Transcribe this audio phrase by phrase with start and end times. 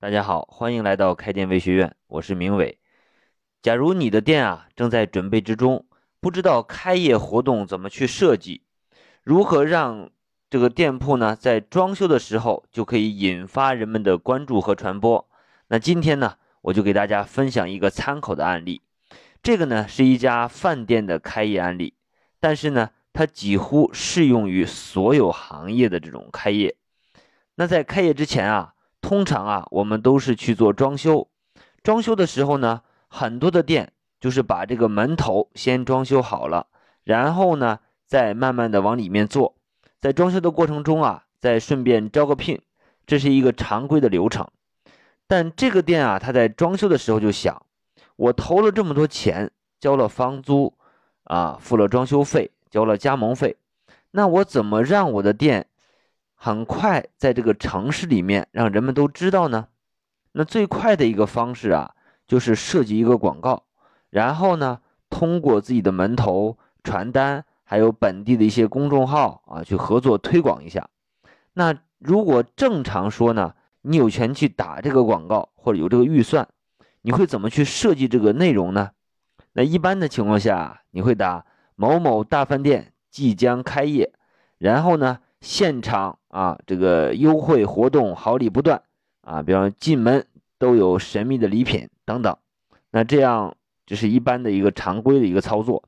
[0.00, 2.78] 大家好，欢迎来到开店微学院，我是明伟。
[3.62, 5.86] 假如你的店啊正在准备之中，
[6.20, 8.62] 不知道开业活动怎么去设计，
[9.24, 10.08] 如何让
[10.48, 15.28] 这个店铺呢在装修的时候就可以引发人们的关注和传播，
[15.66, 18.80] 那今天呢我就给大家分享一个参考的案例。
[19.42, 21.94] 这个呢是一家饭店的开业案例，
[22.38, 26.76] 但是呢它几乎适用于所有行业的这种开业。
[27.56, 28.74] 那在开业之前啊。
[29.00, 31.28] 通常啊，我们都是去做装修。
[31.82, 36.66] 装修的时候呢，很多的店就是把这个门头先装修好了，
[37.04, 39.54] 然后呢，再慢慢的往里面做。
[40.00, 42.60] 在装修的过程中啊，再顺便招个聘，
[43.06, 44.46] 这是一个常规的流程。
[45.26, 47.62] 但这个店啊，他在装修的时候就想，
[48.16, 50.74] 我投了这么多钱，交了房租，
[51.24, 53.56] 啊，付了装修费，交了加盟费，
[54.10, 55.66] 那我怎么让我的店？
[56.40, 59.66] 很快在这个城市里面让人们都知道呢，
[60.30, 61.96] 那最快的一个方式啊，
[62.28, 63.64] 就是设计一个广告，
[64.08, 70.88] 然后呢，通过自己的门头、传单，还有本地的一些公众号啊，去合作推广一下。
[71.54, 76.48] 那如果正常说呢，你有权去打这个广告，或者有这个预算，
[77.02, 78.92] 你会怎么去设计这个内容呢？
[79.54, 84.12] 那一般的情况下，你会打某某大饭店即将开业，
[84.58, 85.18] 然后呢？
[85.40, 88.82] 现场啊，这个优惠活动好礼不断
[89.20, 90.26] 啊，比方进门
[90.58, 92.36] 都有神秘的礼品等等。
[92.90, 95.84] 那这样这是一般的一个常规的一个操作，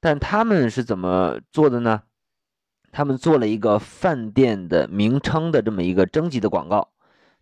[0.00, 2.02] 但他们是怎么做的呢？
[2.90, 6.88] 他们做了一个饭店的名称的这么一个征集的广告，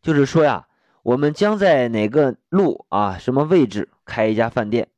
[0.02, 0.66] 就是说呀，
[1.04, 4.88] 我们将在哪个路啊什么位置开一家饭店，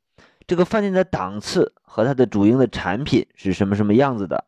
[0.47, 4.47] 这个饭店的档次和它的主营的产品是什么什么样子的。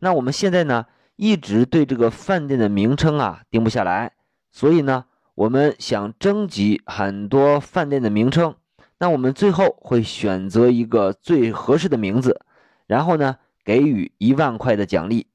[0.00, 0.84] 那我们现在呢？
[1.18, 4.12] 一直对这个饭店的名称啊定不下来，
[4.52, 8.54] 所以呢，我们想征集很多饭店的名称，
[8.98, 12.40] 那我们最后会选择一个最合适的名字，
[12.86, 15.26] 然后呢，给予一万块的奖励。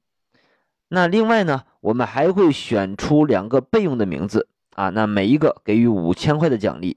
[0.88, 6.96] 那另外呢，我们还会选出两个备用的名字啊，那每一个给予五千块的奖励。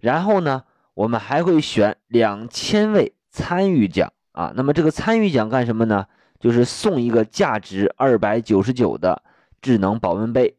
[0.00, 6.06] 然后呢，我们还会选两千位参与奖啊，那么这个参与奖干什么呢？
[6.38, 9.22] 就是送一个价值二百九十九的
[9.62, 10.56] 智能保温杯，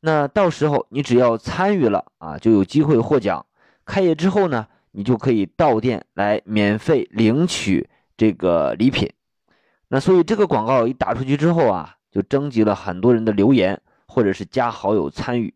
[0.00, 3.44] 那到时候你只要参与了啊，就有机会获奖。
[3.84, 9.10] 开业之后呢，你就可以到店来免费领取这个礼品。
[9.88, 15.52] 那所以这个广告一打出去之后啊，就征集了很多人的留言或者是加好友参与。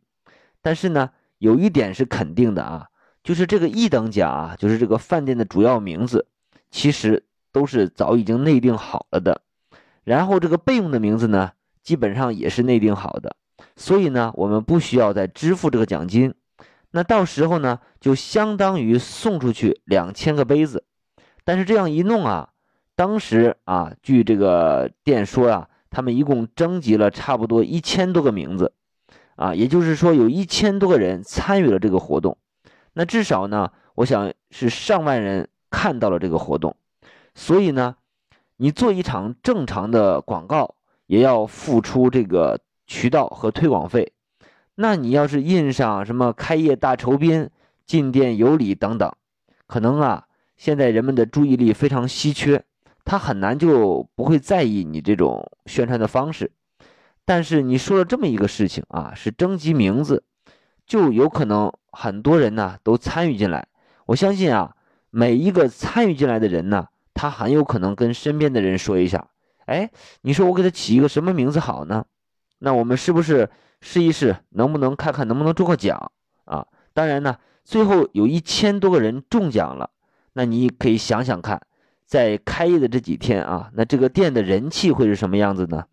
[0.60, 2.88] 但是呢，有一点是肯定的啊，
[3.22, 6.26] 就是这个一等奖啊，就是这个饭店的主要名字，
[6.70, 9.40] 其实都是早已经内定好了的。
[10.08, 11.52] 然后这个备用的名字呢，
[11.82, 13.36] 基本上也是内定好的，
[13.76, 16.34] 所以呢，我们不需要再支付这个奖金。
[16.92, 20.86] 那到时候呢，就相当于送出去两千个杯子。
[21.44, 22.48] 但是这样一弄啊，
[22.96, 28.72] 当时啊，据这个店说啊，他们一共征集了差不多一千多个名字，
[29.36, 32.38] 啊，也就是说有一千多个人参与了这个活动。
[32.94, 36.74] 那至少呢，我想是上万人看到了这个活动，
[37.34, 37.96] 所以呢。
[38.60, 40.74] 你做一场正常的广告，
[41.06, 42.58] 也要付出这个
[42.88, 44.12] 渠道和推广费。
[44.74, 47.50] 那你要是印上什么开业大酬宾、
[47.86, 49.12] 进店有礼等等，
[49.68, 50.26] 可能啊，
[50.56, 52.64] 现在人们的注意力非常稀缺，
[53.04, 56.50] 他很难就不会在意你这种宣传的方式。
[57.24, 60.24] 但是你说了这么一个事情啊，是征集名字，
[60.84, 63.68] 就有可能很多人呢都参与进来。
[64.06, 64.74] 我相信啊，
[65.10, 66.88] 每一个参与进来的人呢。
[67.18, 69.26] 他很有可能跟身边的人说一下，
[69.66, 69.90] 哎，
[70.20, 72.04] 你说我给他起一个什么名字好呢？
[72.60, 76.12] 那我们是不是试一试，能不能看看能不能中个奖
[76.44, 76.64] 啊？
[76.94, 79.90] 当然呢，最后有一千多个人中奖了，
[80.34, 81.60] 那你可以想想看，
[82.06, 85.86] 在开业的这几天啊，那这个店的人气会是什么样子呢？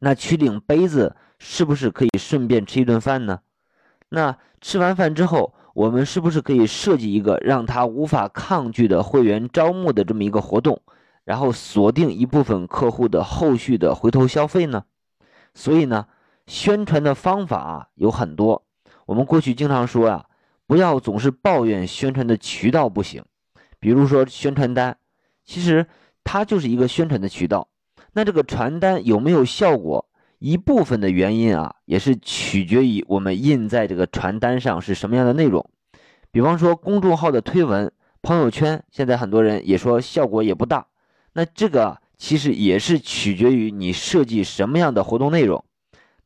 [0.00, 3.40] 那取领杯子是不是可以顺便吃一顿饭呢？
[4.10, 5.54] 那吃完饭之后。
[5.74, 10.80] 我们是不是可以设计一个让他无法抗拒的会员招募的这么一个活动，
[11.24, 14.84] 然后锁定一部分客户的后续的回头消费呢？
[15.52, 16.06] 所以呢，
[16.46, 18.64] 宣传的方法有很多。
[19.06, 20.26] 我们过去经常说啊，
[20.66, 23.24] 不要总是抱怨宣传的渠道不行。
[23.80, 24.96] 比如说宣传单，
[25.44, 25.86] 其实
[26.22, 27.68] 它就是一个宣传的渠道。
[28.12, 30.08] 那这个传单有没有效果？
[30.44, 35.70] 一部分的原因啊，也是取决于我们印在这个传单上是什么样的内容。
[36.30, 40.86] 比方说公众号的推文、朋友圈，现在很多人也说效果也不大。
[41.32, 45.64] 那这个其实也是取决于你设计什么样的活动内容。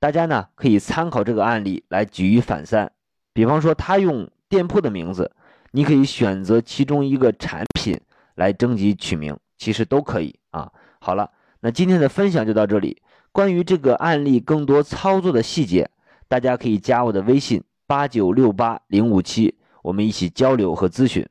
[0.01, 2.91] 大家呢可以参考这个案例来举一反三。
[3.33, 5.31] 比方说他用店铺的名字，
[5.71, 7.97] 你可以选择其中一个产品
[8.35, 10.73] 来征集取名，其实都可以啊。
[10.99, 11.31] 好了，
[11.61, 13.01] 那今天的分享就到这里。
[13.33, 15.91] 关于这个案例更多操作的细节，
[16.27, 21.27] 大家可以加我的微信八九六八零五七，我们一起交流和咨询。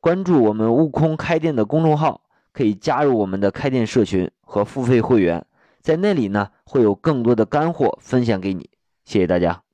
[0.00, 2.22] 关注我们悟空开店的公众号，
[2.52, 5.44] 可以加入我们的开店社群和付费会员，
[5.80, 8.70] 在那里呢会有更多的干货分享给你。
[9.04, 9.67] 谢谢大家。